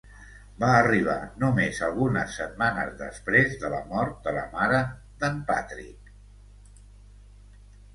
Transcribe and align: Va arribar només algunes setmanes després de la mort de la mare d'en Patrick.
Va 0.61 0.69
arribar 0.77 1.17
només 1.43 1.81
algunes 1.89 2.39
setmanes 2.41 2.97
després 3.03 3.55
de 3.67 3.73
la 3.77 3.83
mort 3.95 4.19
de 4.27 4.37
la 4.41 4.49
mare 4.59 4.83
d'en 5.23 5.41
Patrick. 5.53 6.15